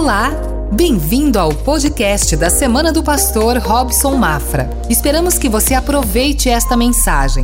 [0.00, 0.30] Olá!
[0.72, 4.70] Bem-vindo ao podcast da Semana do Pastor Robson Mafra.
[4.88, 7.42] Esperamos que você aproveite esta mensagem.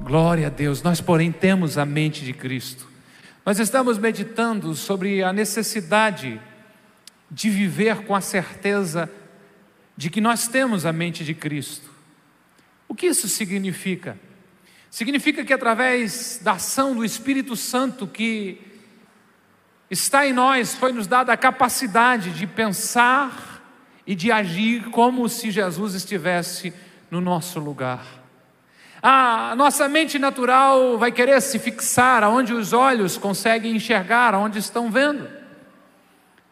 [0.00, 2.88] Glória a Deus, nós, porém, temos a mente de Cristo.
[3.44, 6.40] Nós estamos meditando sobre a necessidade
[7.30, 9.10] de viver com a certeza
[9.94, 11.90] de que nós temos a mente de Cristo.
[12.88, 14.18] O que isso significa?
[14.90, 18.69] Significa que através da ação do Espírito Santo que
[19.90, 23.60] está em nós, foi nos dada a capacidade de pensar
[24.06, 26.72] e de agir como se Jesus estivesse
[27.10, 28.04] no nosso lugar.
[29.02, 34.90] A nossa mente natural vai querer se fixar aonde os olhos conseguem enxergar, aonde estão
[34.90, 35.26] vendo.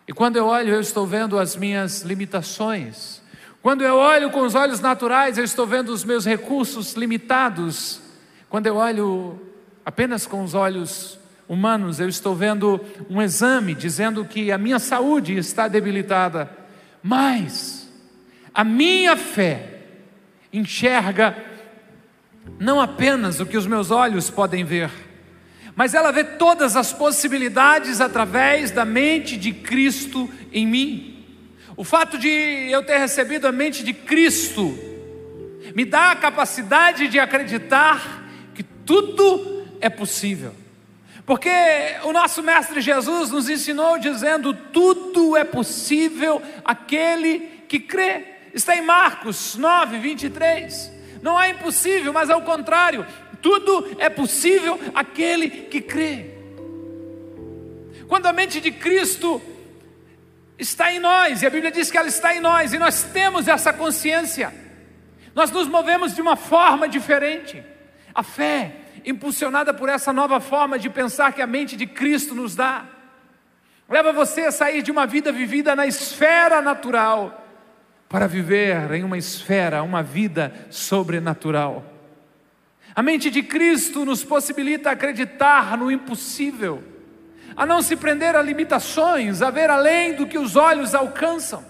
[0.07, 3.21] E quando eu olho, eu estou vendo as minhas limitações.
[3.63, 8.01] Quando eu olho com os olhos naturais, eu estou vendo os meus recursos limitados.
[8.49, 9.39] Quando eu olho
[9.85, 11.18] apenas com os olhos
[11.49, 16.51] humanos, eu estou vendo um exame dizendo que a minha saúde está debilitada,
[17.03, 17.89] mas
[18.53, 19.79] a minha fé
[20.53, 21.37] enxerga
[22.61, 24.91] não apenas o que os meus olhos podem ver,
[25.75, 31.25] mas ela vê todas as possibilidades através da mente de Cristo em mim.
[31.77, 34.77] O fato de eu ter recebido a mente de Cristo
[35.75, 40.53] me dá a capacidade de acreditar que tudo é possível.
[41.29, 41.51] Porque
[42.05, 48.25] o nosso Mestre Jesus nos ensinou dizendo: tudo é possível aquele que crê.
[48.55, 50.91] Está em Marcos 9, 23.
[51.21, 53.07] Não é impossível, mas ao contrário,
[53.43, 56.31] tudo é possível aquele que crê.
[58.09, 59.39] Quando a mente de Cristo
[60.59, 63.47] está em nós, e a Bíblia diz que ela está em nós, e nós temos
[63.47, 64.51] essa consciência,
[65.35, 67.63] nós nos movemos de uma forma diferente.
[68.15, 72.55] A fé impulsionada por essa nova forma de pensar que a mente de Cristo nos
[72.55, 72.85] dá,
[73.89, 77.47] leva você a sair de uma vida vivida na esfera natural
[78.09, 81.85] para viver em uma esfera, uma vida sobrenatural.
[82.95, 86.83] A mente de Cristo nos possibilita acreditar no impossível,
[87.55, 91.65] a não se prender a limitações, a ver além do que os olhos alcançam.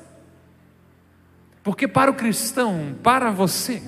[1.62, 3.82] Porque para o cristão, para você,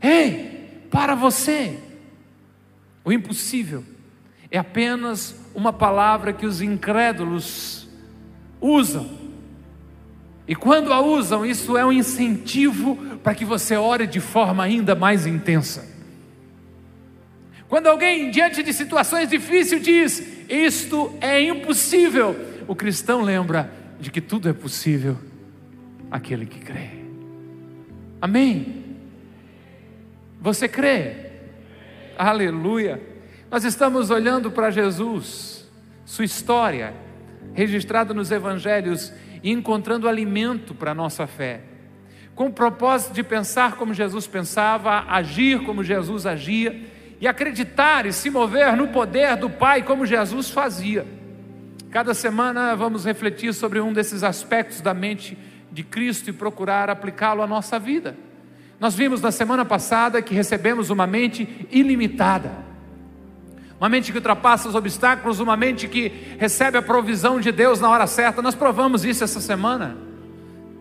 [0.00, 0.51] ei,
[0.92, 1.78] para você.
[3.02, 3.82] O impossível
[4.50, 7.88] é apenas uma palavra que os incrédulos
[8.60, 9.10] usam.
[10.46, 14.94] E quando a usam, isso é um incentivo para que você ore de forma ainda
[14.94, 15.90] mais intensa.
[17.68, 22.36] Quando alguém, diante de situações difíceis, diz: Isto é impossível,
[22.68, 25.16] o cristão lembra de que tudo é possível
[26.10, 26.90] aquele que crê.
[28.20, 28.81] Amém?
[30.42, 31.14] Você crê?
[32.18, 33.00] Aleluia.
[33.48, 35.70] Nós estamos olhando para Jesus,
[36.04, 36.92] sua história,
[37.54, 41.60] registrada nos evangelhos, e encontrando alimento para a nossa fé.
[42.34, 46.88] Com o propósito de pensar como Jesus pensava, agir como Jesus agia,
[47.20, 51.06] e acreditar e se mover no poder do Pai como Jesus fazia.
[51.88, 55.38] Cada semana vamos refletir sobre um desses aspectos da mente
[55.70, 58.16] de Cristo e procurar aplicá-lo à nossa vida.
[58.82, 62.50] Nós vimos na semana passada que recebemos uma mente ilimitada,
[63.78, 67.88] uma mente que ultrapassa os obstáculos, uma mente que recebe a provisão de Deus na
[67.88, 68.42] hora certa.
[68.42, 69.96] Nós provamos isso essa semana.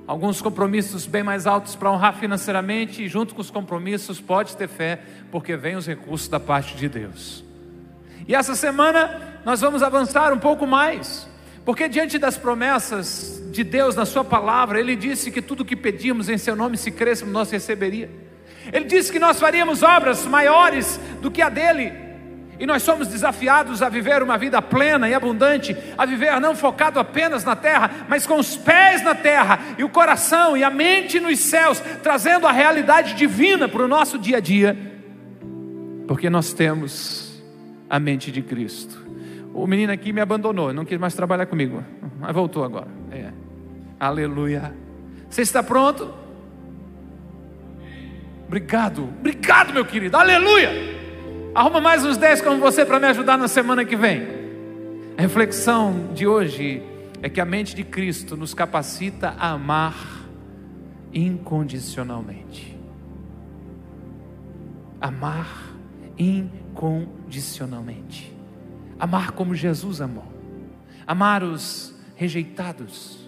[0.07, 4.67] Alguns compromissos bem mais altos para honrar financeiramente, e junto com os compromissos, pode ter
[4.67, 4.99] fé,
[5.31, 7.43] porque vem os recursos da parte de Deus.
[8.27, 11.29] E essa semana nós vamos avançar um pouco mais.
[11.63, 16.29] Porque diante das promessas de Deus na Sua palavra, Ele disse que tudo que pedimos
[16.29, 18.09] em Seu nome, se crescemos, nós receberia.
[18.71, 21.91] Ele disse que nós faríamos obras maiores do que a dele.
[22.59, 26.99] E nós somos desafiados a viver uma vida plena e abundante, a viver não focado
[26.99, 31.19] apenas na terra, mas com os pés na terra e o coração e a mente
[31.19, 34.77] nos céus, trazendo a realidade divina para o nosso dia a dia,
[36.07, 37.41] porque nós temos
[37.89, 39.01] a mente de Cristo.
[39.55, 41.83] O menino aqui me abandonou, não quis mais trabalhar comigo,
[42.19, 42.87] mas voltou agora.
[43.11, 43.30] É.
[44.01, 44.73] Aleluia.
[45.29, 46.11] Você está pronto?
[48.47, 50.17] Obrigado, obrigado, meu querido.
[50.17, 50.71] Aleluia.
[51.53, 54.23] Arruma mais uns 10 como você para me ajudar na semana que vem.
[55.15, 56.81] A reflexão de hoje
[57.21, 59.93] é que a mente de Cristo nos capacita a amar
[61.13, 62.75] incondicionalmente.
[64.99, 65.75] Amar
[66.17, 68.35] incondicionalmente.
[68.99, 70.25] Amar como Jesus amou.
[71.05, 73.20] Amar os rejeitados,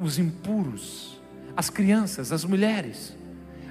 [0.00, 1.20] os impuros,
[1.56, 3.16] as crianças, as mulheres.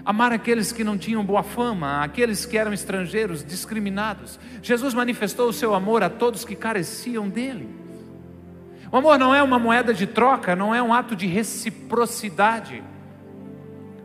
[0.04, 4.40] Amar aqueles que não tinham boa fama, aqueles que eram estrangeiros, discriminados.
[4.62, 7.68] Jesus manifestou o seu amor a todos que careciam dele.
[8.92, 12.82] O amor não é uma moeda de troca, não é um ato de reciprocidade.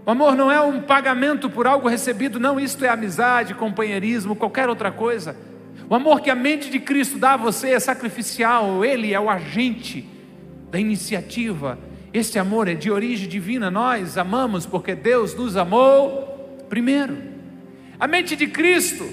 [0.04, 4.68] O amor não é um pagamento por algo recebido, não, isto é amizade, companheirismo, qualquer
[4.68, 5.36] outra coisa.
[5.88, 9.30] O amor que a mente de Cristo dá a você é sacrificial, ele é o
[9.30, 10.08] agente
[10.70, 11.78] da iniciativa.
[12.12, 17.16] Este amor é de origem divina, nós amamos porque Deus nos amou primeiro.
[17.98, 19.08] A mente de Cristo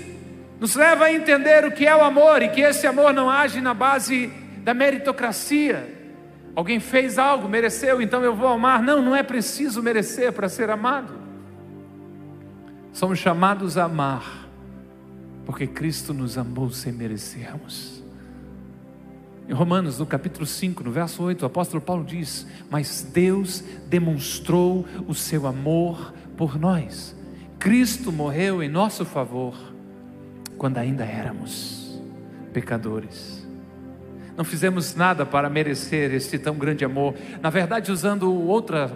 [0.60, 3.62] nos leva a entender o que é o amor e que esse amor não age
[3.62, 4.28] na base
[4.63, 5.98] da meritocracia.
[6.54, 8.81] Alguém fez algo, mereceu, então eu vou amar.
[8.84, 11.13] Não, não é preciso merecer para ser amado.
[12.92, 14.50] Somos chamados a amar,
[15.45, 17.99] porque Cristo nos amou sem merecermos.
[19.50, 24.86] Em Romanos, no capítulo 5, no verso 8, o apóstolo Paulo diz: Mas Deus demonstrou
[25.07, 27.16] o seu amor por nós.
[27.57, 29.56] Cristo morreu em nosso favor
[30.56, 32.00] quando ainda éramos
[32.54, 33.44] pecadores.
[34.38, 37.16] Não fizemos nada para merecer este tão grande amor.
[37.42, 38.95] Na verdade, usando outra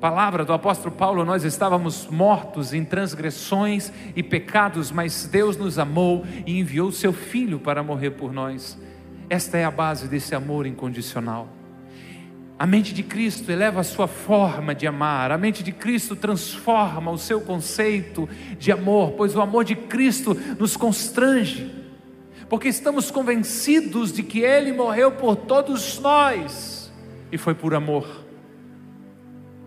[0.00, 6.26] palavra do apóstolo Paulo, nós estávamos mortos em transgressões e pecados, mas Deus nos amou
[6.44, 8.76] e enviou seu filho para morrer por nós.
[9.32, 11.48] Esta é a base desse amor incondicional.
[12.58, 17.10] A mente de Cristo eleva a sua forma de amar, a mente de Cristo transforma
[17.10, 21.74] o seu conceito de amor, pois o amor de Cristo nos constrange,
[22.46, 26.92] porque estamos convencidos de que Ele morreu por todos nós
[27.32, 28.26] e foi por amor.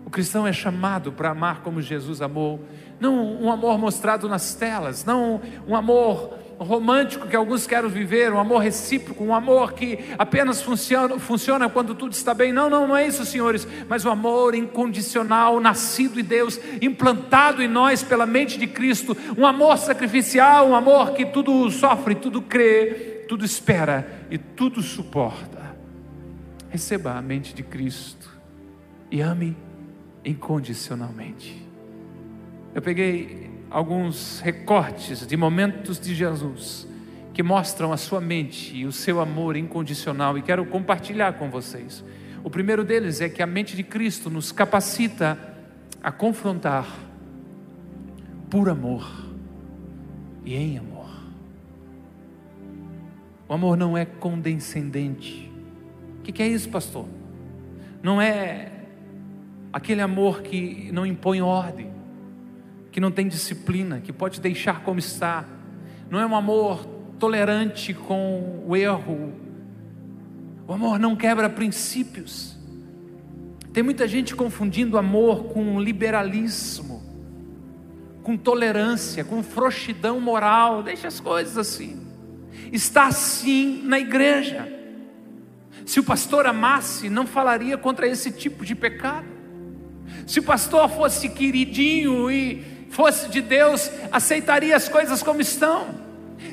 [0.04, 2.64] O cristão é chamado para amar como Jesus amou,
[3.00, 8.38] não um amor mostrado nas telas, não um amor romântico que alguns querem viver, um
[8.38, 12.52] amor recíproco, um amor que apenas funciona, funciona quando tudo está bem.
[12.52, 17.62] Não, não, não é isso, senhores, mas o um amor incondicional, nascido em Deus, implantado
[17.62, 22.40] em nós pela mente de Cristo, um amor sacrificial, um amor que tudo sofre, tudo
[22.40, 25.76] crê, tudo espera e tudo suporta.
[26.70, 28.30] Receba a mente de Cristo
[29.10, 29.56] e ame
[30.24, 31.64] incondicionalmente.
[32.74, 36.86] Eu peguei alguns recortes de momentos de Jesus
[37.34, 42.02] que mostram a sua mente e o seu amor incondicional e quero compartilhar com vocês.
[42.42, 45.38] O primeiro deles é que a mente de Cristo nos capacita
[46.02, 46.86] a confrontar
[48.48, 49.26] por amor
[50.44, 51.10] e em amor.
[53.48, 55.52] O amor não é condescendente.
[56.20, 57.06] O que é isso, pastor?
[58.02, 58.72] Não é
[59.72, 61.95] aquele amor que não impõe ordem
[62.96, 65.44] que não tem disciplina, que pode deixar como está.
[66.08, 66.86] Não é um amor
[67.18, 69.34] tolerante com o erro.
[70.66, 72.56] O amor não quebra princípios.
[73.70, 77.02] Tem muita gente confundindo amor com liberalismo,
[78.22, 80.82] com tolerância, com frouxidão moral.
[80.82, 82.00] Deixa as coisas assim.
[82.72, 84.72] Está assim na igreja.
[85.84, 89.26] Se o pastor amasse, não falaria contra esse tipo de pecado.
[90.26, 95.86] Se o pastor fosse queridinho e fosse de Deus, aceitaria as coisas como estão.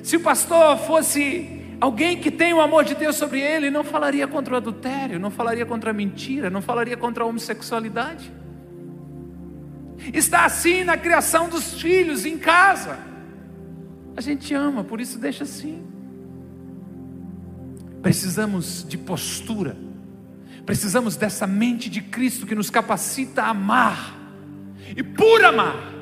[0.04, 4.28] Se o pastor fosse alguém que tem o amor de Deus sobre ele, não falaria
[4.28, 8.32] contra o adultério, não falaria contra a mentira, não falaria contra a homossexualidade.
[10.14, 12.98] Está assim na criação dos filhos em casa.
[14.16, 15.84] A gente ama, por isso deixa assim.
[18.02, 19.78] Precisamos de postura.
[20.66, 24.18] Precisamos dessa mente de Cristo que nos capacita a amar.
[24.96, 25.93] E por amar,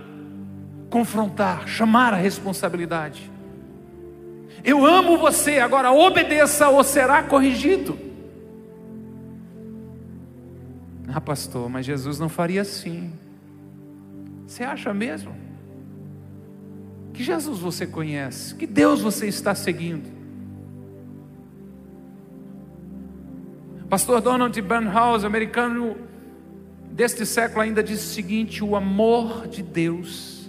[0.91, 3.31] confrontar, chamar a responsabilidade.
[4.63, 7.97] Eu amo você, agora obedeça ou será corrigido.
[11.07, 13.11] Ah, pastor, mas Jesus não faria assim.
[14.45, 15.33] Você acha mesmo?
[17.13, 18.53] Que Jesus você conhece?
[18.53, 20.11] Que Deus você está seguindo?
[23.89, 25.97] Pastor Donald Bernhouse, americano
[26.91, 30.40] deste século, ainda diz o seguinte: o amor de Deus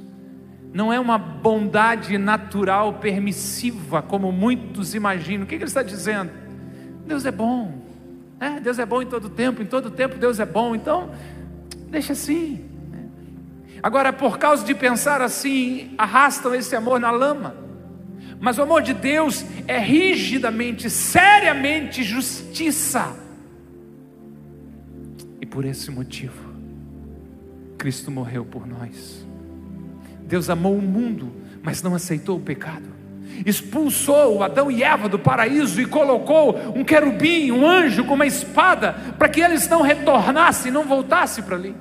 [0.72, 5.44] não é uma bondade natural permissiva, como muitos imaginam.
[5.44, 6.30] O que ele está dizendo?
[7.06, 7.82] Deus é bom,
[8.40, 11.10] é, Deus é bom em todo tempo, em todo tempo Deus é bom, então
[11.90, 12.64] deixa assim.
[13.82, 17.56] Agora, por causa de pensar assim, arrastam esse amor na lama.
[18.40, 23.14] Mas o amor de Deus é rigidamente, seriamente justiça.
[25.40, 26.52] E por esse motivo,
[27.76, 29.26] Cristo morreu por nós.
[30.26, 32.92] Deus amou o mundo, mas não aceitou o pecado.
[33.46, 38.94] Expulsou Adão e Eva do paraíso e colocou um querubim, um anjo com uma espada,
[39.18, 41.74] para que eles não retornassem, não voltassem para ali.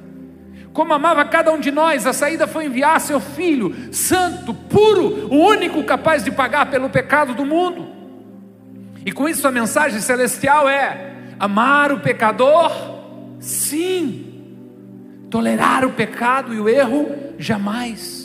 [0.74, 5.36] Como amava cada um de nós, a saída foi enviar seu filho, santo, puro, o
[5.36, 7.90] único capaz de pagar pelo pecado do mundo.
[9.06, 12.72] E com isso a mensagem celestial é: Amar o pecador?
[13.40, 14.28] Sim.
[15.30, 17.10] Tolerar o pecado e o erro?
[17.38, 18.21] Jamais.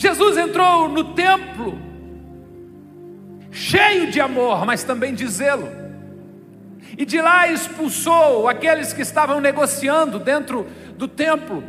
[0.00, 1.78] Jesus entrou no templo
[3.50, 5.68] cheio de amor, mas também de zelo.
[6.96, 10.66] E de lá expulsou aqueles que estavam negociando dentro
[10.96, 11.62] do templo.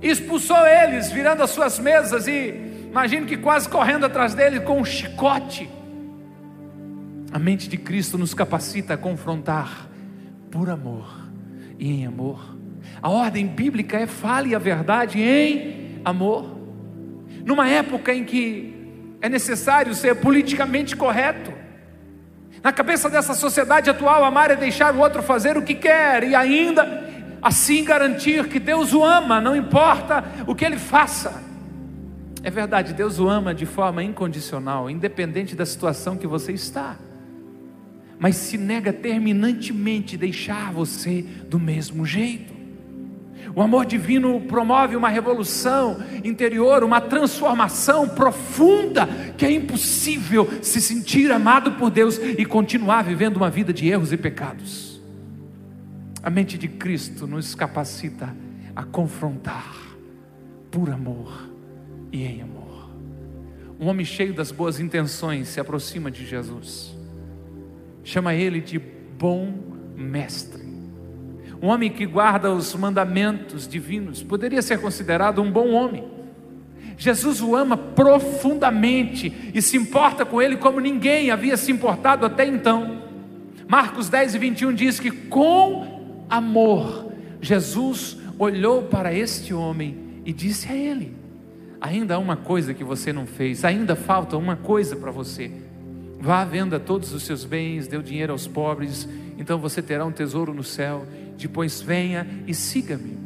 [0.00, 2.54] Expulsou eles, virando as suas mesas e
[2.88, 5.68] imagino que quase correndo atrás dele com um chicote.
[7.32, 9.88] A mente de Cristo nos capacita a confrontar
[10.52, 11.28] por amor
[11.80, 12.56] e em amor.
[13.02, 16.53] A ordem bíblica é fale a verdade em amor.
[17.44, 18.74] Numa época em que
[19.20, 21.52] é necessário ser politicamente correto.
[22.62, 26.34] Na cabeça dessa sociedade atual, amar é deixar o outro fazer o que quer e
[26.34, 31.42] ainda assim garantir que Deus o ama, não importa o que ele faça.
[32.42, 36.96] É verdade, Deus o ama de forma incondicional, independente da situação que você está
[38.18, 42.53] mas se nega terminantemente deixar você do mesmo jeito.
[43.54, 49.06] O amor divino promove uma revolução interior, uma transformação profunda,
[49.36, 54.12] que é impossível se sentir amado por Deus e continuar vivendo uma vida de erros
[54.12, 55.00] e pecados.
[56.22, 58.34] A mente de Cristo nos capacita
[58.74, 59.74] a confrontar
[60.70, 61.48] por amor
[62.10, 62.90] e em amor.
[63.78, 66.94] Um homem cheio das boas intenções se aproxima de Jesus
[68.04, 69.52] chama ele de bom
[69.96, 70.63] mestre.
[71.64, 76.04] Um homem que guarda os mandamentos divinos poderia ser considerado um bom homem.
[76.98, 82.44] Jesus o ama profundamente e se importa com ele como ninguém havia se importado até
[82.44, 83.04] então.
[83.66, 90.70] Marcos 10 e 21 diz que com amor Jesus olhou para este homem e disse
[90.70, 91.16] a ele:
[91.80, 95.50] Ainda há uma coisa que você não fez, ainda falta uma coisa para você.
[96.20, 100.04] Vá à venda todos os seus bens, dê o dinheiro aos pobres, então você terá
[100.04, 101.06] um tesouro no céu.
[101.36, 103.18] Depois venha e siga-me.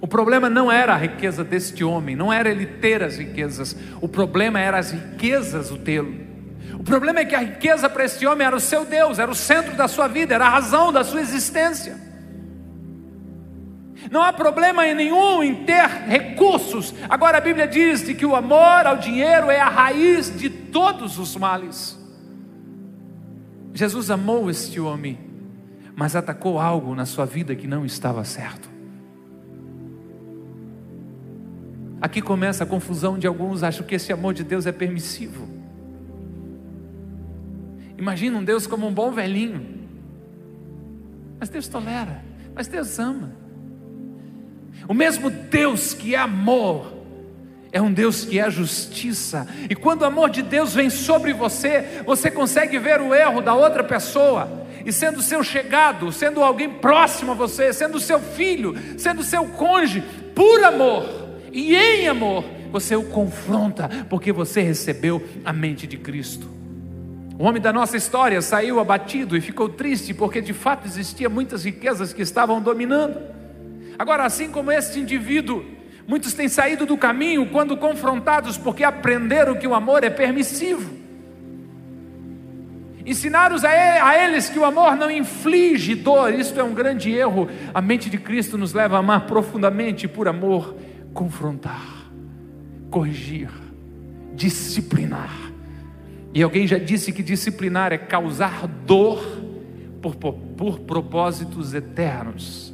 [0.00, 4.08] O problema não era a riqueza deste homem, não era ele ter as riquezas, o
[4.08, 6.14] problema era as riquezas o tê-lo.
[6.74, 9.34] O problema é que a riqueza para este homem era o seu Deus, era o
[9.34, 11.96] centro da sua vida, era a razão da sua existência.
[14.10, 16.92] Não há problema nenhum em ter recursos.
[17.08, 21.36] Agora a Bíblia diz que o amor ao dinheiro é a raiz de todos os
[21.36, 21.98] males.
[23.72, 25.18] Jesus amou este homem,
[25.94, 28.70] mas atacou algo na sua vida que não estava certo.
[32.00, 35.48] Aqui começa a confusão de alguns, acham que esse amor de Deus é permissivo.
[37.96, 39.86] Imagina um Deus como um bom velhinho.
[41.38, 43.32] Mas Deus tolera, mas Deus ama.
[44.88, 46.92] O mesmo Deus que é amor,
[47.70, 49.46] é um Deus que é justiça.
[49.70, 53.54] E quando o amor de Deus vem sobre você, você consegue ver o erro da
[53.54, 54.66] outra pessoa.
[54.84, 60.02] E sendo seu chegado, sendo alguém próximo a você, sendo seu filho, sendo seu cônjuge,
[60.34, 61.06] por amor
[61.52, 66.48] e em amor, você o confronta, porque você recebeu a mente de Cristo.
[67.38, 71.64] O homem da nossa história saiu abatido e ficou triste, porque de fato existiam muitas
[71.64, 73.20] riquezas que estavam dominando.
[73.98, 75.64] Agora, assim como este indivíduo
[76.06, 81.01] Muitos têm saído do caminho quando confrontados porque aprenderam que o amor é permissivo.
[83.04, 87.48] Ensinaram a eles que o amor não inflige dor, isto é um grande erro.
[87.74, 90.76] A mente de Cristo nos leva a amar profundamente por amor,
[91.12, 92.10] confrontar,
[92.90, 93.50] corrigir,
[94.34, 95.52] disciplinar.
[96.32, 99.22] E alguém já disse que disciplinar é causar dor
[100.00, 102.72] por, por, por propósitos eternos.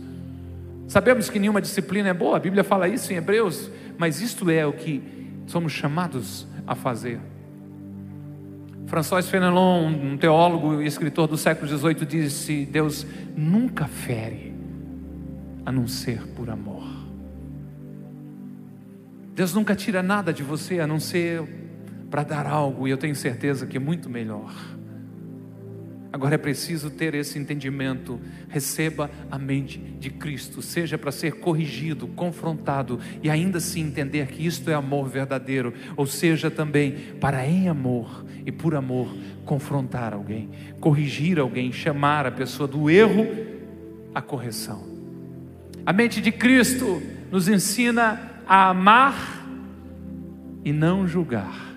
[0.87, 4.67] Sabemos que nenhuma disciplina é boa, a Bíblia fala isso em Hebreus, mas isto é
[4.67, 5.03] o que
[5.47, 7.19] somos chamados a fazer.
[8.89, 14.55] François Fenelon, um teólogo e escritor do século XVIII, disse: Deus nunca fere,
[15.65, 16.89] a não ser por amor.
[19.35, 21.43] Deus nunca tira nada de você, a não ser
[22.11, 24.53] para dar algo, e eu tenho certeza que é muito melhor.
[26.11, 28.19] Agora é preciso ter esse entendimento.
[28.49, 34.47] Receba a mente de Cristo, seja para ser corrigido, confrontado e ainda assim entender que
[34.47, 40.49] isto é amor verdadeiro, ou seja também para em amor e por amor confrontar alguém,
[40.81, 43.27] corrigir alguém, chamar a pessoa do erro
[44.15, 44.89] à correção.
[45.85, 49.47] A mente de Cristo nos ensina a amar
[50.65, 51.75] e não julgar.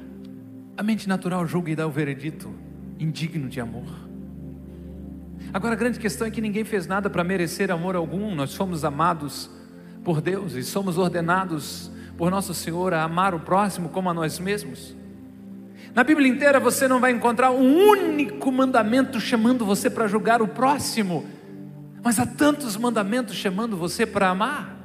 [0.78, 2.54] A mente natural julga e dá o veredito
[2.98, 4.11] indigno de amor.
[5.54, 8.86] Agora a grande questão é que ninguém fez nada para merecer amor algum, nós fomos
[8.86, 9.50] amados
[10.02, 14.40] por Deus e somos ordenados por Nosso Senhor a amar o próximo como a nós
[14.40, 14.96] mesmos.
[15.94, 20.48] Na Bíblia inteira você não vai encontrar um único mandamento chamando você para julgar o
[20.48, 21.26] próximo,
[22.02, 24.78] mas há tantos mandamentos chamando você para amar.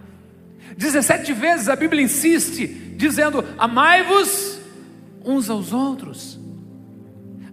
[0.76, 4.58] 17 vezes a Bíblia insiste, dizendo: amai-vos
[5.24, 6.40] uns aos outros.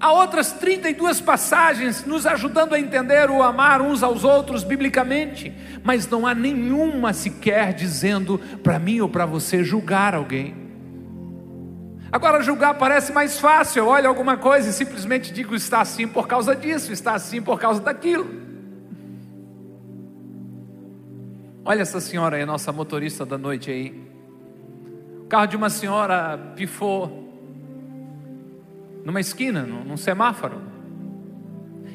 [0.04, 6.10] Há outras 32 passagens nos ajudando a entender o amar uns aos outros biblicamente, mas
[6.10, 10.58] não há nenhuma sequer dizendo para mim ou para você julgar alguém.
[12.12, 13.80] Agora, julgar parece mais fácil.
[13.80, 17.58] Eu olho alguma coisa e simplesmente digo está assim por causa disso, está assim por
[17.58, 18.30] causa daquilo.
[21.64, 24.04] Olha essa senhora aí, nossa motorista da noite aí.
[25.22, 27.23] O carro de uma senhora pifou
[29.04, 30.62] numa esquina, num, semáforo.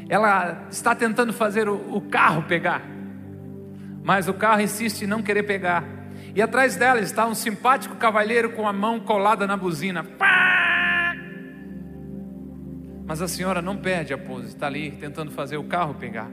[0.08, 2.82] Ela está tentando fazer o, o carro pegar,
[4.02, 5.84] mas o carro insiste em não querer pegar.
[6.34, 10.04] E atrás dela está um simpático cavalheiro com a mão colada na buzina.
[13.06, 16.30] Mas a senhora não perde a pose, está ali tentando fazer o carro pegar.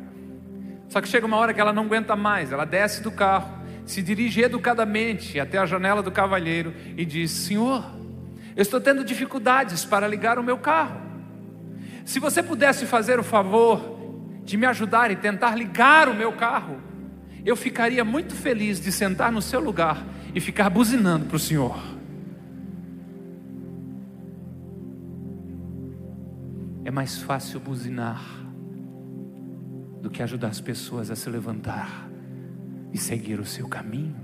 [0.90, 4.02] Só que chega uma hora que ela não aguenta mais, ela desce do carro, se
[4.02, 7.84] dirige educadamente até a janela do cavalheiro e diz: Senhor,
[8.56, 11.02] eu estou tendo dificuldades para ligar o meu carro.
[12.06, 16.80] Se você pudesse fazer o favor de me ajudar e tentar ligar o meu carro,
[17.44, 21.78] eu ficaria muito feliz de sentar no seu lugar e ficar buzinando para o Senhor.
[26.86, 28.24] É mais fácil buzinar
[30.02, 32.08] do que ajudar as pessoas a se levantar
[32.94, 34.16] e seguir o seu caminho.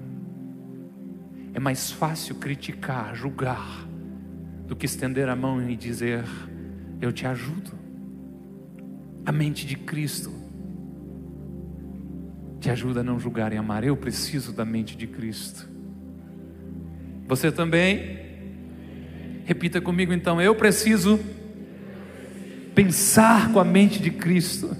[1.53, 3.90] É mais fácil criticar, julgar,
[4.71, 6.23] do que estender a mão e dizer:
[7.01, 7.73] Eu te ajudo.
[9.25, 10.31] A mente de Cristo
[12.57, 13.83] te ajuda a não julgar e amar.
[13.83, 15.69] Eu preciso da mente de Cristo.
[17.27, 18.17] Você também?
[19.43, 21.19] Repita comigo então: Eu preciso
[22.73, 24.73] pensar com a mente de Cristo.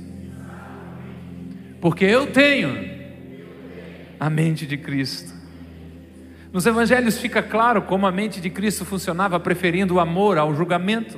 [1.81, 2.69] Porque eu tenho
[4.17, 5.40] a mente de Cristo.
[6.51, 11.17] Nos evangelhos fica claro como a mente de Cristo funcionava, preferindo o amor ao julgamento.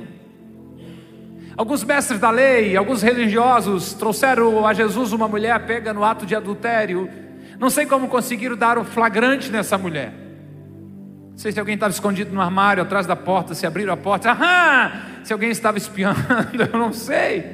[1.56, 6.36] Alguns mestres da lei, alguns religiosos trouxeram a Jesus uma mulher pega no ato de
[6.36, 7.10] adultério.
[7.58, 10.12] Não sei como conseguiram dar o flagrante nessa mulher.
[11.30, 14.30] Não sei se alguém estava escondido no armário, atrás da porta, se abriram a porta.
[14.30, 14.92] Aham!
[15.24, 16.18] Se alguém estava espiando,
[16.72, 17.44] eu não sei.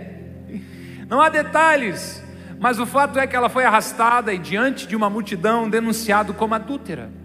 [1.08, 2.22] Não há detalhes,
[2.58, 6.54] mas o fato é que ela foi arrastada e diante de uma multidão denunciado como
[6.54, 7.19] adúltera.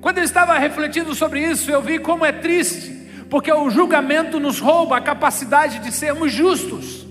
[0.00, 2.90] Quando eu estava refletindo sobre isso, eu vi como é triste,
[3.28, 7.06] porque o julgamento nos rouba a capacidade de sermos justos.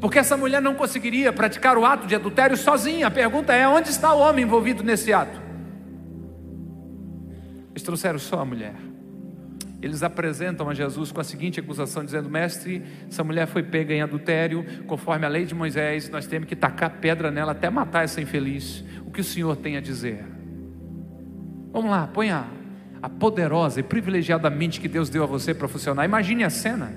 [0.00, 3.06] Porque essa mulher não conseguiria praticar o ato de adultério sozinha.
[3.06, 5.40] A pergunta é: onde está o homem envolvido nesse ato?
[7.70, 8.74] Eles trouxeram só a mulher.
[9.80, 14.02] Eles apresentam a Jesus com a seguinte acusação, dizendo: Mestre, essa mulher foi pega em
[14.02, 18.20] adultério, conforme a lei de Moisés, nós temos que tacar pedra nela até matar essa
[18.20, 18.84] infeliz.
[19.06, 20.24] O que o Senhor tem a dizer?
[21.72, 22.44] Vamos lá, põe a,
[23.02, 26.04] a poderosa e privilegiada mente que Deus deu a você para funcionar.
[26.04, 26.92] Imagine a cena.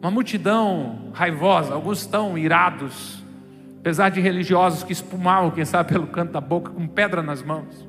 [0.00, 3.22] Uma multidão raivosa, alguns tão irados,
[3.78, 7.86] apesar de religiosos que espumavam, quem sabe, pelo canto da boca, com pedra nas mãos.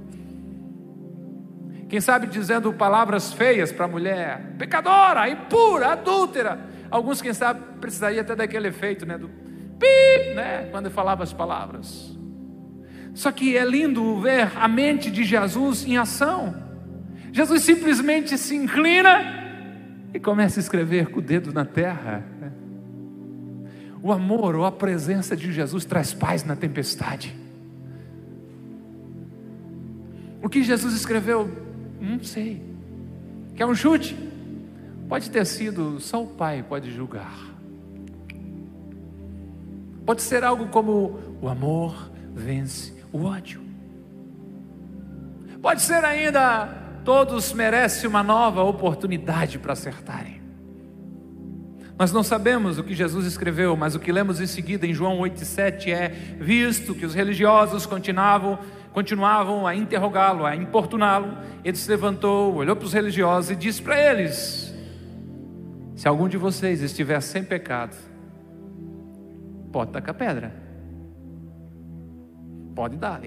[1.88, 6.60] Quem sabe dizendo palavras feias para a mulher, pecadora, impura, adúltera.
[6.90, 9.18] Alguns, quem sabe, precisaria até daquele efeito, né?
[9.18, 10.68] Do pi, né?
[10.72, 12.15] Quando falava as palavras.
[13.16, 16.54] Só que é lindo ver a mente de Jesus em ação.
[17.32, 22.26] Jesus simplesmente se inclina e começa a escrever com o dedo na terra.
[24.04, 27.34] O amor ou a presença de Jesus traz paz na tempestade.
[30.44, 31.50] O que Jesus escreveu,
[32.00, 32.62] não sei.
[33.56, 34.16] Quer um chute?
[35.08, 37.40] Pode ter sido, só o Pai pode julgar.
[40.06, 43.62] Pode ser algo como: o amor vence o ódio.
[45.62, 46.68] Pode ser ainda,
[47.06, 50.44] todos merecem uma nova oportunidade para acertarem.
[51.98, 55.20] Nós não sabemos o que Jesus escreveu, mas o que lemos em seguida em João
[55.20, 58.60] 8,7 é: visto que os religiosos continuavam,
[58.92, 63.98] continuavam a interrogá-lo, a importuná-lo, ele se levantou, olhou para os religiosos e disse para
[63.98, 64.76] eles:
[65.96, 67.96] Se algum de vocês estiver sem pecado,
[69.72, 70.65] pode tacar pedra.
[72.76, 73.22] Pode dar.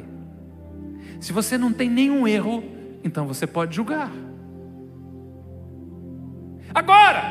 [1.19, 2.63] Se você não tem nenhum erro,
[3.03, 4.13] então você pode julgar.
[6.75, 7.23] Agora,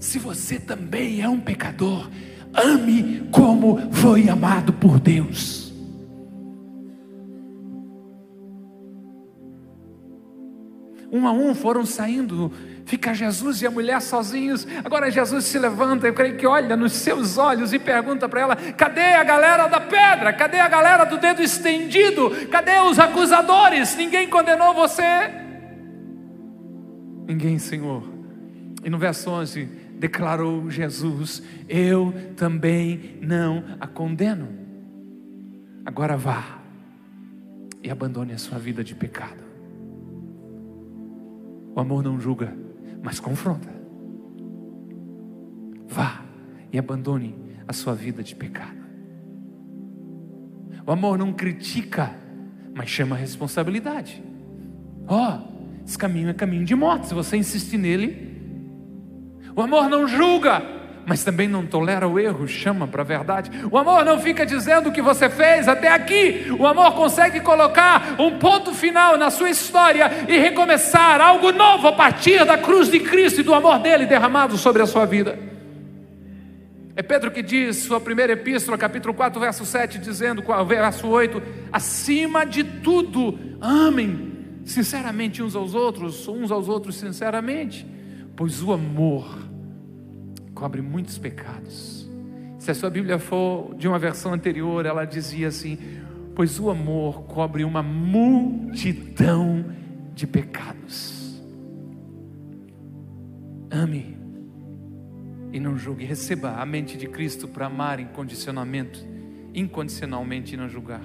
[0.00, 2.08] se você também é um pecador,
[2.54, 5.68] ame como foi amado por Deus.
[11.12, 12.50] Um a um foram saindo.
[12.88, 14.66] Fica Jesus e a mulher sozinhos.
[14.82, 18.56] Agora Jesus se levanta, eu creio que olha nos seus olhos e pergunta para ela:
[18.56, 20.32] cadê a galera da pedra?
[20.32, 22.30] Cadê a galera do dedo estendido?
[22.50, 23.94] Cadê os acusadores?
[23.94, 25.02] Ninguém condenou você?
[27.26, 28.02] Ninguém, Senhor.
[28.82, 29.66] E no verso 11,
[29.98, 34.48] declarou Jesus: Eu também não a condeno.
[35.84, 36.58] Agora vá
[37.82, 39.46] e abandone a sua vida de pecado.
[41.74, 42.66] O amor não julga,
[43.02, 43.68] mas confronta.
[45.86, 46.22] Vá
[46.72, 47.34] e abandone
[47.66, 48.78] a sua vida de pecado.
[50.86, 52.14] O amor não critica,
[52.74, 54.22] mas chama a responsabilidade.
[55.06, 57.08] Ó, oh, esse caminho é caminho de morte.
[57.08, 58.28] Se você insistir nele,
[59.54, 60.62] o amor não julga,
[61.08, 63.50] mas também não tolera o erro, chama para a verdade.
[63.72, 66.54] O amor não fica dizendo o que você fez até aqui.
[66.58, 71.92] O amor consegue colocar um ponto final na sua história e recomeçar algo novo a
[71.92, 75.38] partir da cruz de Cristo e do amor dele derramado sobre a sua vida.
[76.94, 81.40] É Pedro que diz, sua primeira epístola, capítulo 4, verso 7, dizendo, verso 8:
[81.72, 87.86] acima de tudo, amem sinceramente uns aos outros, uns aos outros sinceramente,
[88.36, 89.47] pois o amor
[90.58, 92.10] cobre muitos pecados.
[92.58, 95.78] Se a sua Bíblia for de uma versão anterior, ela dizia assim:
[96.34, 99.64] Pois o amor cobre uma multidão
[100.14, 101.40] de pecados.
[103.70, 104.18] Ame
[105.52, 106.04] e não julgue.
[106.04, 109.06] Receba a mente de Cristo para amar incondicionalmente,
[109.54, 111.04] incondicionalmente e não julgar.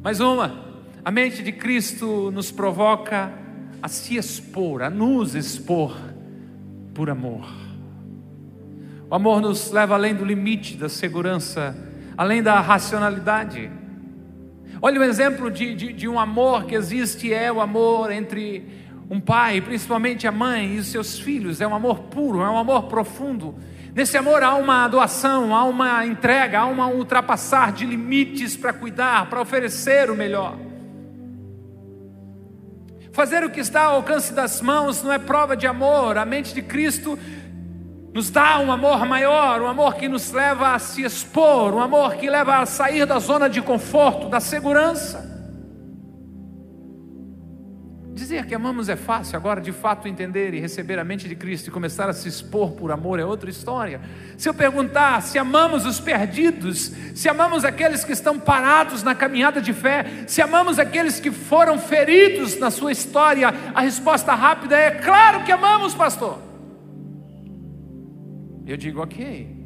[0.00, 3.32] Mais uma, a mente de Cristo nos provoca
[3.82, 5.98] a se expor, a nos expor
[6.94, 7.73] por amor.
[9.14, 11.72] O amor nos leva além do limite da segurança,
[12.18, 13.70] além da racionalidade.
[14.82, 18.68] Olha o exemplo de, de, de um amor que existe: é o amor entre
[19.08, 21.60] um pai, principalmente a mãe e os seus filhos.
[21.60, 23.54] É um amor puro, é um amor profundo.
[23.94, 29.30] Nesse amor há uma doação, há uma entrega, há um ultrapassar de limites para cuidar,
[29.30, 30.58] para oferecer o melhor.
[33.12, 36.18] Fazer o que está ao alcance das mãos não é prova de amor.
[36.18, 37.16] A mente de Cristo
[38.14, 42.14] nos dá um amor maior, um amor que nos leva a se expor, um amor
[42.14, 45.34] que leva a sair da zona de conforto, da segurança.
[48.12, 51.66] Dizer que amamos é fácil, agora de fato entender e receber a mente de Cristo
[51.66, 54.00] e começar a se expor por amor é outra história.
[54.38, 59.60] Se eu perguntar se amamos os perdidos, se amamos aqueles que estão parados na caminhada
[59.60, 64.92] de fé, se amamos aqueles que foram feridos na sua história, a resposta rápida é:
[64.92, 66.53] claro que amamos, pastor.
[68.66, 69.64] Eu digo, ok.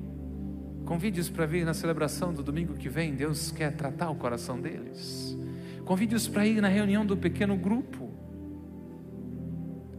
[0.84, 3.14] Convide-os para vir na celebração do domingo que vem.
[3.14, 5.36] Deus quer tratar o coração deles.
[5.84, 8.10] Convide-os para ir na reunião do pequeno grupo.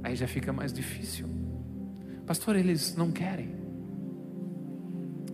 [0.03, 1.27] Aí já fica mais difícil.
[2.25, 3.55] Pastor, eles não querem.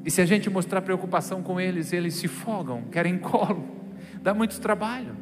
[0.05, 3.65] E se a gente mostrar preocupação com eles, eles se fogam, querem colo.
[4.21, 5.15] Dá muito trabalho.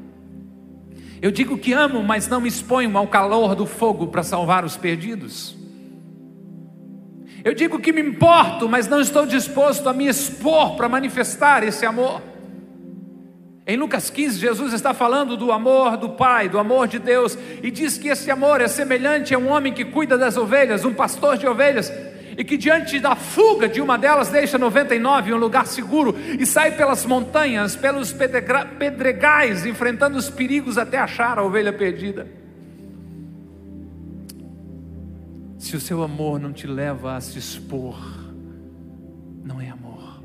[1.21, 4.75] Eu digo que amo, mas não me exponho ao calor do fogo para salvar os
[4.75, 5.62] perdidos.
[7.43, 11.85] Eu digo que me importo, mas não estou disposto a me expor para manifestar esse
[11.85, 12.21] amor.
[13.67, 17.69] Em Lucas 15, Jesus está falando do amor do Pai, do amor de Deus, e
[17.69, 21.37] diz que esse amor é semelhante a um homem que cuida das ovelhas, um pastor
[21.37, 21.91] de ovelhas,
[22.37, 26.45] e que diante da fuga de uma delas deixa 99 em um lugar seguro e
[26.45, 32.42] sai pelas montanhas, pelos pedregais, enfrentando os perigos até achar a ovelha perdida.
[35.63, 37.97] Se o seu amor não te leva a se expor,
[39.45, 40.21] não é amor.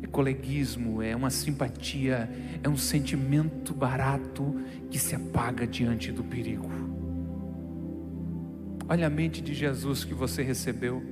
[0.00, 2.30] É coleguismo, é uma simpatia,
[2.62, 4.58] é um sentimento barato
[4.90, 6.70] que se apaga diante do perigo.
[8.88, 11.04] Olha a mente de Jesus que você recebeu.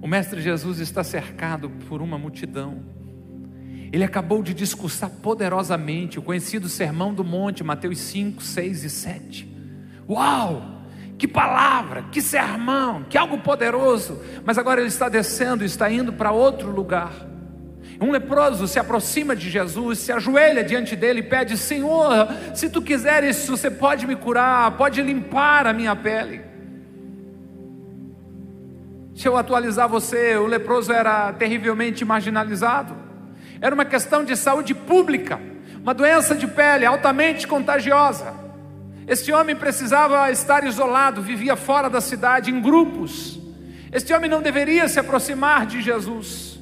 [0.00, 2.82] O Mestre Jesus está cercado por uma multidão.
[3.92, 9.47] Ele acabou de discursar poderosamente o conhecido Sermão do Monte, Mateus 5, 6 e 7.
[10.08, 10.78] Uau!
[11.18, 14.22] Que palavra, que sermão, que algo poderoso.
[14.44, 17.12] Mas agora ele está descendo, está indo para outro lugar.
[18.00, 22.80] Um leproso se aproxima de Jesus, se ajoelha diante dele e pede: Senhor, se tu
[22.80, 26.42] quiseres, você pode me curar, pode limpar a minha pele.
[29.16, 32.94] Se eu atualizar você, o leproso era terrivelmente marginalizado,
[33.60, 35.40] era uma questão de saúde pública,
[35.82, 38.47] uma doença de pele altamente contagiosa.
[39.08, 43.40] Este homem precisava estar isolado, vivia fora da cidade, em grupos.
[43.90, 46.60] Este homem não deveria se aproximar de Jesus.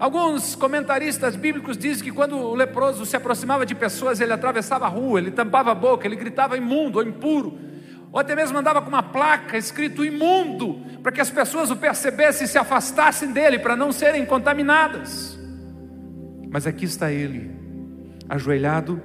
[0.00, 4.88] Alguns comentaristas bíblicos dizem que quando o leproso se aproximava de pessoas, ele atravessava a
[4.88, 7.56] rua, ele tampava a boca, ele gritava imundo ou impuro,
[8.10, 12.46] ou até mesmo andava com uma placa escrito imundo, para que as pessoas o percebessem
[12.46, 15.38] e se afastassem dele, para não serem contaminadas.
[16.50, 17.48] Mas aqui está ele,
[18.28, 19.00] ajoelhado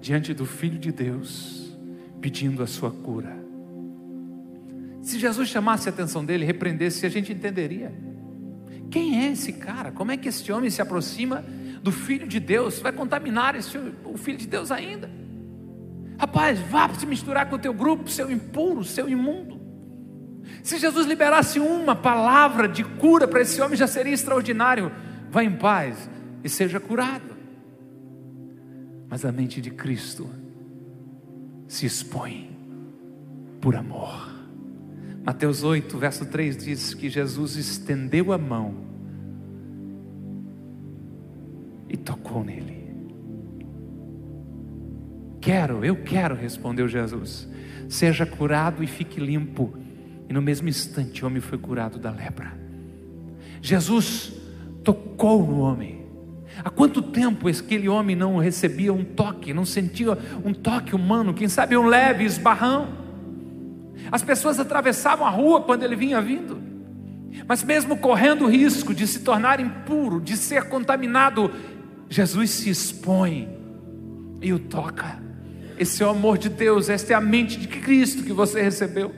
[0.00, 1.76] diante do Filho de Deus,
[2.20, 3.36] pedindo a sua cura.
[5.02, 7.92] Se Jesus chamasse a atenção dele, repreendesse, a gente entenderia.
[8.90, 9.90] Quem é esse cara?
[9.90, 11.44] Como é que esse homem se aproxima
[11.82, 12.78] do Filho de Deus?
[12.78, 15.10] Vai contaminar esse, o Filho de Deus ainda?
[16.18, 19.58] Rapaz, vá se misturar com o teu grupo, seu impuro, seu imundo.
[20.62, 24.90] Se Jesus liberasse uma palavra de cura para esse homem, já seria extraordinário.
[25.30, 26.10] Vá em paz
[26.42, 27.37] e seja curado.
[29.08, 30.28] Mas a mente de Cristo
[31.66, 32.50] se expõe
[33.60, 34.28] por amor.
[35.24, 38.74] Mateus 8, verso 3 diz que Jesus estendeu a mão
[41.88, 42.88] e tocou nele.
[45.40, 47.48] Quero, eu quero, respondeu Jesus.
[47.88, 49.74] Seja curado e fique limpo.
[50.28, 52.52] E no mesmo instante o homem foi curado da lepra.
[53.62, 54.34] Jesus
[54.84, 55.97] tocou no homem.
[56.64, 61.48] Há quanto tempo aquele homem não recebia um toque, não sentia um toque humano, quem
[61.48, 62.88] sabe um leve esbarrão?
[64.10, 66.60] As pessoas atravessavam a rua quando ele vinha vindo,
[67.46, 71.52] mas mesmo correndo o risco de se tornar impuro, de ser contaminado,
[72.08, 73.48] Jesus se expõe
[74.40, 75.22] e o toca.
[75.78, 79.14] Esse é o amor de Deus, esta é a mente de Cristo que você recebeu.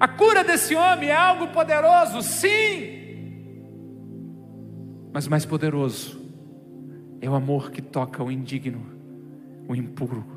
[0.00, 2.96] A cura desse homem é algo poderoso, sim,
[5.12, 6.25] mas mais poderoso
[7.20, 8.86] é o amor que toca o indigno,
[9.68, 10.36] o impuro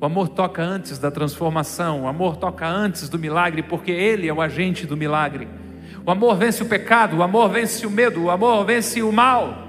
[0.00, 4.32] o amor toca antes da transformação, o amor toca antes do milagre, porque Ele é
[4.34, 5.48] o agente do milagre.
[6.04, 9.66] O amor vence o pecado, o amor vence o medo, o amor vence o mal.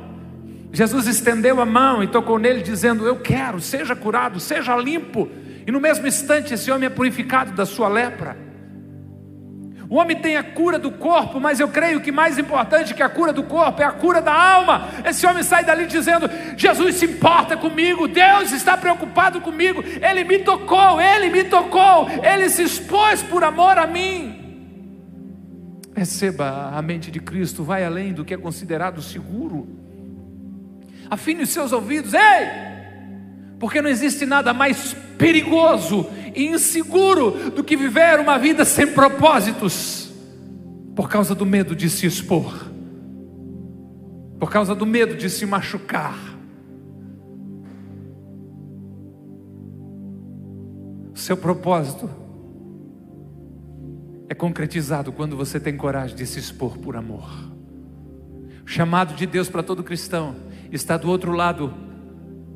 [0.74, 5.30] Jesus estendeu a mão e tocou nele, dizendo: Eu quero, seja curado, seja limpo.
[5.66, 8.36] E no mesmo instante, esse homem é purificado da sua lepra.
[9.90, 13.10] O homem tem a cura do corpo, mas eu creio que mais importante que a
[13.10, 14.90] cura do corpo é a cura da alma.
[15.06, 20.40] Esse homem sai dali dizendo: Jesus se importa comigo, Deus está preocupado comigo, Ele me
[20.40, 24.42] tocou, Ele me tocou, Ele se expôs por amor a mim.
[25.96, 29.68] Receba a mente de Cristo, vai além do que é considerado seguro.
[31.10, 32.75] Afine os seus ouvidos, ei!
[33.60, 40.12] Porque não existe nada mais perigoso e inseguro do que viver uma vida sem propósitos,
[40.96, 42.70] por causa do medo de se expor,
[44.40, 46.18] por causa do medo de se machucar.
[51.14, 52.10] Seu propósito
[54.28, 57.30] é concretizado quando você tem coragem de se expor por amor.
[58.66, 60.36] O chamado de Deus para todo cristão
[60.72, 61.74] está do outro lado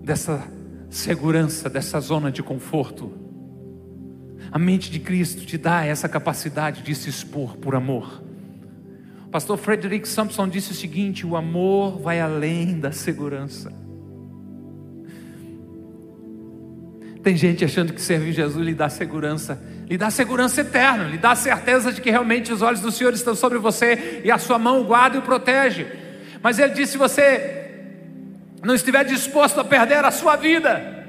[0.03, 0.58] dessa
[0.89, 3.13] segurança, dessa zona de conforto.
[4.51, 8.23] A mente de Cristo te dá essa capacidade de se expor por amor.
[9.27, 13.71] O pastor Frederick Sampson disse o seguinte: o amor vai além da segurança.
[17.21, 21.35] Tem gente achando que servir Jesus lhe dá segurança, lhe dá segurança eterna, lhe dá
[21.35, 24.81] certeza de que realmente os olhos do Senhor estão sobre você e a sua mão
[24.81, 25.85] o guarda e o protege.
[26.41, 27.58] Mas ele disse: se você
[28.63, 30.99] não estiver disposto a perder a sua vida,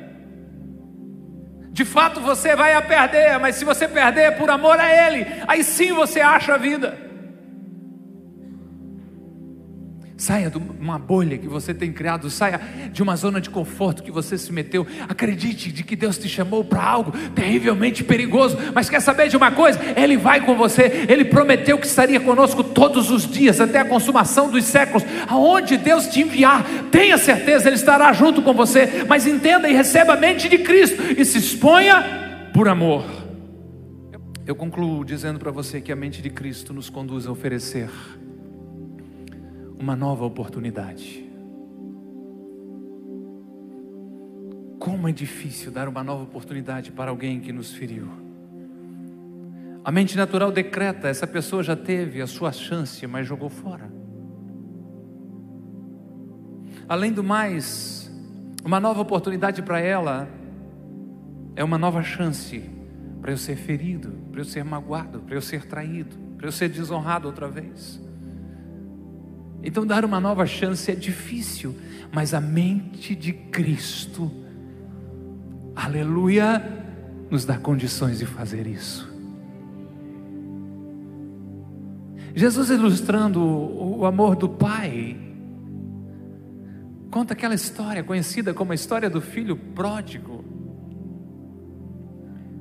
[1.72, 5.64] de fato você vai a perder, mas se você perder por amor a Ele, aí
[5.64, 7.09] sim você acha a vida.
[10.20, 12.60] Saia de uma bolha que você tem criado, saia
[12.92, 14.86] de uma zona de conforto que você se meteu.
[15.08, 18.58] Acredite de que Deus te chamou para algo terrivelmente perigoso.
[18.74, 19.80] Mas quer saber de uma coisa?
[19.96, 21.06] Ele vai com você.
[21.08, 25.04] Ele prometeu que estaria conosco todos os dias, até a consumação dos séculos.
[25.26, 29.06] Aonde Deus te enviar, tenha certeza, Ele estará junto com você.
[29.08, 33.06] Mas entenda e receba a mente de Cristo e se exponha por amor.
[34.46, 37.88] Eu concluo dizendo para você que a mente de Cristo nos conduz a oferecer
[39.80, 41.24] uma nova oportunidade.
[44.78, 48.06] Como é difícil dar uma nova oportunidade para alguém que nos feriu.
[49.82, 53.90] A mente natural decreta: essa pessoa já teve a sua chance, mas jogou fora.
[56.86, 58.10] Além do mais,
[58.62, 60.28] uma nova oportunidade para ela
[61.56, 62.68] é uma nova chance
[63.22, 66.68] para eu ser ferido, para eu ser magoado, para eu ser traído, para eu ser
[66.68, 68.09] desonrado outra vez.
[69.62, 71.76] Então, dar uma nova chance é difícil,
[72.12, 74.30] mas a mente de Cristo,
[75.76, 76.62] aleluia,
[77.30, 79.08] nos dá condições de fazer isso.
[82.34, 85.16] Jesus ilustrando o amor do Pai,
[87.10, 90.44] conta aquela história conhecida como a história do filho pródigo.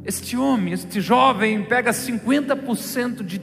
[0.03, 3.39] Este homem, este jovem, pega 50% de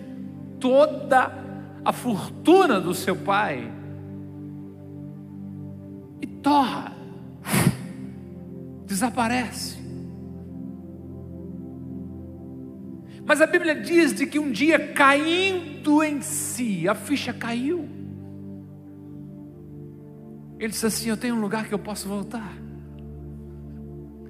[0.58, 1.45] toda a
[1.92, 3.70] fortuna do seu pai
[6.20, 6.92] e torra,
[8.86, 9.76] desaparece.
[13.24, 17.88] Mas a Bíblia diz de que um dia caindo em si, a ficha caiu.
[20.58, 22.52] Ele disse assim: Eu tenho um lugar que eu posso voltar.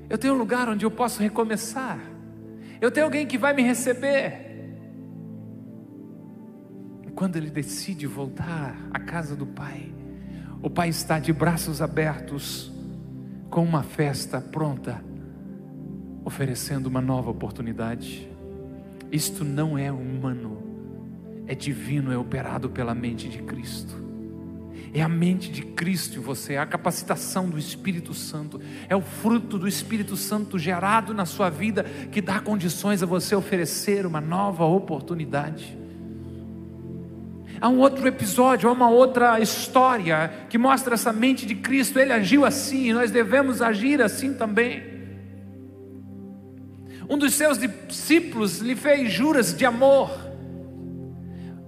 [0.09, 1.99] Eu tenho um lugar onde eu posso recomeçar.
[2.81, 4.46] Eu tenho alguém que vai me receber.
[7.17, 9.91] Quando ele decide voltar à casa do pai,
[10.61, 12.71] o pai está de braços abertos,
[13.49, 15.03] com uma festa pronta,
[16.27, 18.31] oferecendo uma nova oportunidade.
[19.11, 20.59] Isto não é humano,
[21.47, 23.97] é divino, é operado pela mente de Cristo.
[24.93, 29.01] É a mente de Cristo em você, é a capacitação do Espírito Santo, é o
[29.01, 34.21] fruto do Espírito Santo gerado na sua vida que dá condições a você oferecer uma
[34.21, 35.86] nova oportunidade.
[37.61, 41.99] Há um outro episódio, há uma outra história que mostra essa mente de Cristo.
[41.99, 44.83] Ele agiu assim, e nós devemos agir assim também.
[47.09, 50.27] Um dos seus discípulos lhe fez juras de amor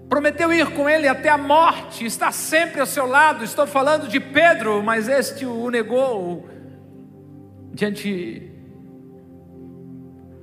[0.09, 3.45] prometeu ir com ele até a morte, está sempre ao seu lado.
[3.45, 6.49] Estou falando de Pedro, mas este o negou
[7.73, 8.51] diante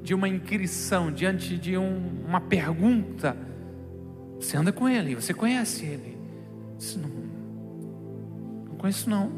[0.01, 3.35] de uma inquirição, diante de um, uma pergunta.
[4.45, 6.15] Você anda com ele, você conhece ele?
[6.77, 7.09] Disse, não,
[8.69, 9.31] não conheço não.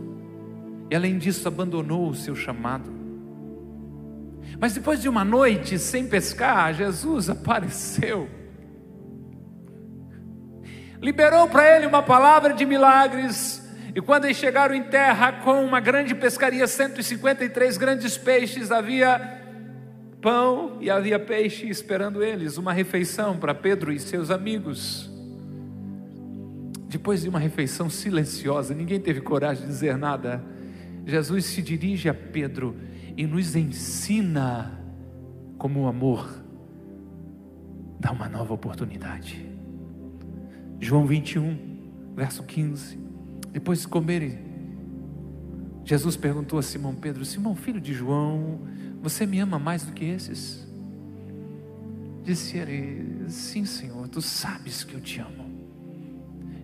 [0.92, 2.92] E além disso, abandonou o seu chamado.
[4.60, 8.30] Mas depois de uma noite sem pescar, Jesus apareceu
[11.02, 13.64] liberou para ele uma palavra de milagres.
[13.96, 19.37] E quando eles chegaram em terra com uma grande pescaria, 153 grandes peixes, havia
[20.22, 25.10] pão e havia peixe esperando eles, uma refeição para Pedro e seus amigos.
[26.90, 30.44] Depois de uma refeição silenciosa, ninguém teve coragem de dizer nada.
[31.06, 32.76] Jesus se dirige a Pedro
[33.16, 34.80] e nos ensina
[35.58, 36.44] como o amor
[38.00, 39.46] dá uma nova oportunidade.
[40.80, 41.58] João 21,
[42.16, 43.00] verso 15.
[43.52, 44.40] Depois de comerem,
[45.84, 48.62] Jesus perguntou a Simão Pedro: Simão, filho de João,
[49.02, 50.68] você me ama mais do que esses?
[52.24, 55.46] Disse ele: Sim, Senhor, tu sabes que eu te amo.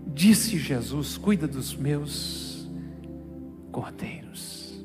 [0.07, 2.69] Disse Jesus: Cuida dos meus
[3.71, 4.83] cordeiros.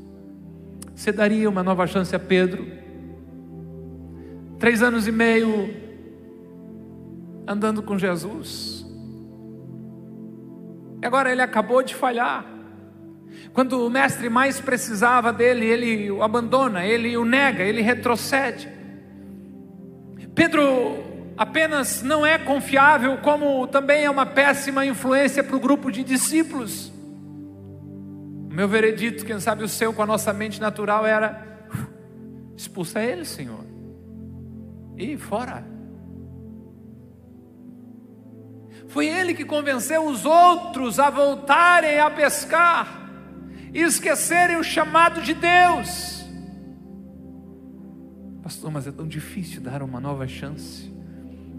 [0.94, 2.66] Você daria uma nova chance a Pedro?
[4.58, 5.88] Três anos e meio
[7.46, 8.78] andando com Jesus
[11.00, 12.44] e agora ele acabou de falhar.
[13.52, 18.68] Quando o mestre mais precisava dele, ele o abandona, ele o nega, ele retrocede.
[20.34, 26.04] Pedro apenas não é confiável, como também é uma péssima influência para o grupo de
[26.04, 26.92] discípulos.
[28.48, 31.44] O meu veredito, quem sabe o seu com a nossa mente natural era:
[32.56, 33.64] expulsa ele, Senhor,
[34.96, 35.64] e fora.
[38.86, 43.07] Foi ele que convenceu os outros a voltarem a pescar
[43.72, 46.24] e esquecerem o chamado de Deus.
[48.42, 50.90] Pastor, mas é tão difícil dar uma nova chance.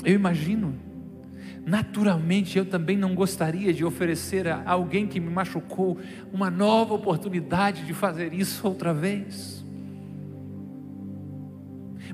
[0.04, 0.74] Eu imagino,
[1.66, 6.00] naturalmente eu também não gostaria de oferecer a alguém que me machucou
[6.34, 9.64] uma nova oportunidade de fazer isso outra vez.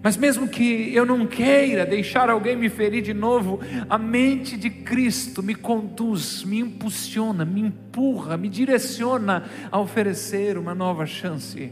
[0.06, 4.70] Mas mesmo que eu não queira deixar alguém me ferir de novo, a mente de
[4.70, 11.72] Cristo me conduz, me impulsiona, me empurra, me direciona a oferecer uma nova chance.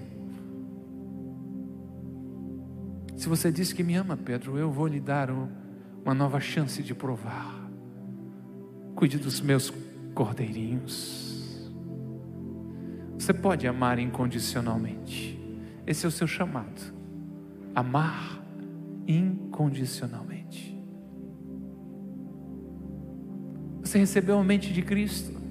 [3.15, 6.95] Se você diz que me ama, Pedro, eu vou lhe dar uma nova chance de
[6.95, 7.69] provar.
[8.95, 9.71] Cuide dos meus
[10.15, 11.71] cordeirinhos.
[13.15, 15.39] Você pode amar incondicionalmente.
[15.85, 17.02] Esse é o seu chamado
[17.75, 18.41] amar
[19.07, 20.77] incondicionalmente.
[23.81, 25.41] Você recebeu a mente de Cristo.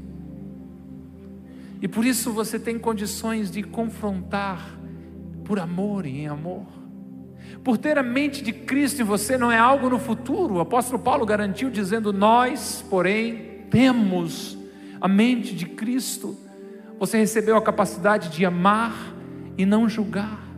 [1.81, 4.79] E por isso você tem condições de confrontar
[5.45, 6.67] por amor e em amor.
[7.63, 10.55] Por ter a mente de Cristo em você não é algo no futuro.
[10.55, 14.57] O apóstolo Paulo garantiu dizendo: Nós, porém, temos
[15.01, 16.37] a mente de Cristo.
[16.99, 19.15] Você recebeu a capacidade de amar
[19.59, 20.52] e não julgar.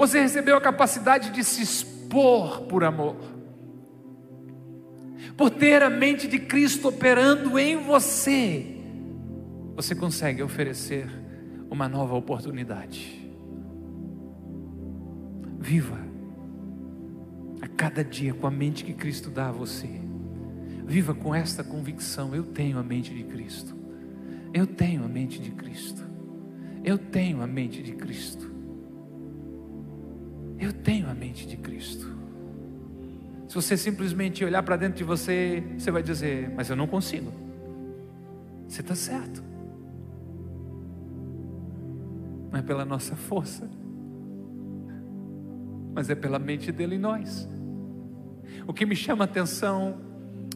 [0.00, 3.16] Você recebeu a capacidade de se expor por amor.
[5.36, 8.78] Por ter a mente de Cristo operando em você,
[9.76, 11.06] você consegue oferecer
[11.68, 13.30] uma nova oportunidade.
[15.58, 15.98] Viva
[17.60, 20.00] a cada dia com a mente que Cristo dá a você.
[20.86, 23.76] Viva com esta convicção: eu tenho a mente de Cristo.
[24.54, 26.02] Eu tenho a mente de Cristo.
[26.82, 28.59] Eu tenho a mente de Cristo.
[30.60, 32.06] Eu tenho a mente de Cristo.
[33.48, 37.32] Se você simplesmente olhar para dentro de você, você vai dizer: Mas eu não consigo.
[38.68, 39.42] Você está certo.
[42.52, 43.68] Não é pela nossa força,
[45.94, 47.48] mas é pela mente dele em nós.
[48.66, 49.98] O que me chama a atenção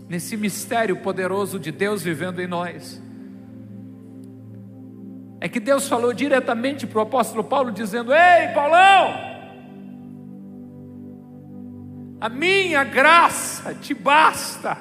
[0.08, 3.02] nesse mistério poderoso de Deus vivendo em nós
[5.40, 9.33] é que Deus falou diretamente para o apóstolo Paulo, dizendo: Ei, Paulão!
[12.24, 14.78] A minha graça te basta.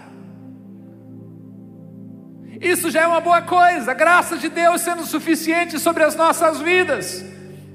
[2.62, 6.62] Isso já é uma boa coisa, a graça de Deus sendo suficiente sobre as nossas
[6.62, 7.22] vidas.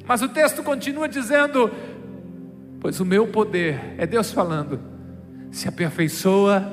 [0.07, 1.71] Mas o texto continua dizendo:
[2.81, 4.81] Pois o meu poder, é Deus falando,
[5.51, 6.67] se aperfeiçoa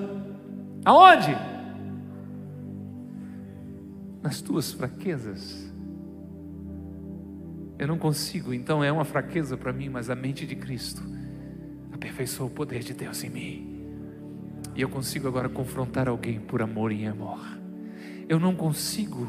[0.86, 1.38] aonde?
[4.24, 5.70] Nas tuas fraquezas.
[7.78, 11.15] Eu não consigo, então é uma fraqueza para mim, mas a mente de Cristo
[11.96, 13.76] aperfeiçoa o poder de Deus em mim.
[14.76, 17.40] E eu consigo agora confrontar alguém por amor e amor.
[18.28, 19.28] Eu não consigo,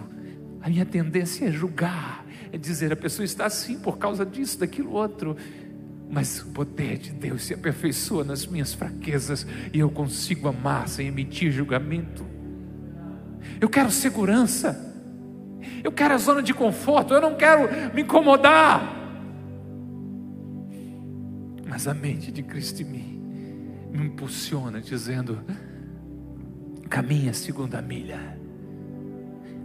[0.60, 4.92] a minha tendência é julgar, é dizer a pessoa está assim por causa disso, daquilo
[4.92, 5.36] outro.
[6.10, 11.08] Mas o poder de Deus se aperfeiçoa nas minhas fraquezas e eu consigo amar sem
[11.08, 12.24] emitir julgamento.
[13.60, 14.94] Eu quero segurança.
[15.82, 19.05] Eu quero a zona de conforto, eu não quero me incomodar.
[21.76, 23.22] Mas a mente de Cristo em mim
[23.92, 25.44] me impulsiona, dizendo:
[26.88, 28.40] caminha a segunda milha.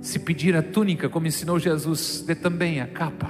[0.01, 3.29] Se pedir a túnica, como ensinou Jesus, dê também a capa.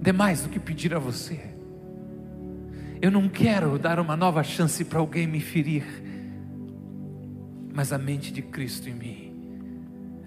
[0.00, 1.40] Dê mais do que pedir a você.
[3.00, 5.84] Eu não quero dar uma nova chance para alguém me ferir,
[7.72, 9.32] mas a mente de Cristo em mim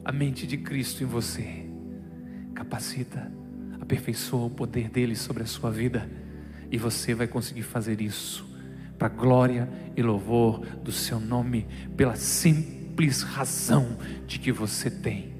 [0.05, 1.65] a mente de Cristo em você.
[2.53, 3.29] Capacita,
[3.81, 6.09] aperfeiçoa o poder dele sobre a sua vida
[6.71, 8.45] e você vai conseguir fazer isso
[8.97, 15.33] para glória e louvor do seu nome, pela simples razão de que você tem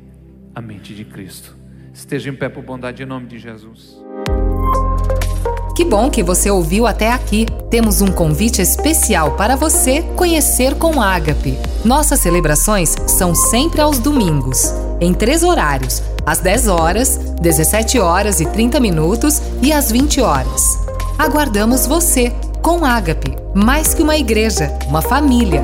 [0.54, 1.56] a mente de Cristo.
[1.94, 3.98] Esteja em pé por bondade em nome de Jesus.
[5.76, 7.46] Que bom que você ouviu até aqui.
[7.70, 11.58] Temos um convite especial para você conhecer com Ágape.
[11.84, 18.46] Nossas celebrações são sempre aos domingos, em três horários: às 10 horas, 17 horas e
[18.46, 20.85] 30 minutos e às 20 horas.
[21.18, 25.62] Aguardamos você com Ágape, mais que uma igreja, uma família.